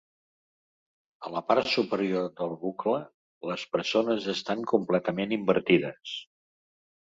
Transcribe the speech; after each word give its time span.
A 1.27 1.31
la 1.33 1.43
part 1.51 1.67
superior 1.73 2.25
del 2.39 2.55
bucle, 2.63 3.01
les 3.51 3.67
persones 3.77 4.27
estan 4.35 4.65
completament 4.73 5.37
invertides. 5.39 6.17